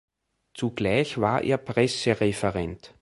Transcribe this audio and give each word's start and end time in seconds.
Zugleich 0.55 1.19
war 1.21 1.43
er 1.43 1.59
Pressereferent. 1.59 2.95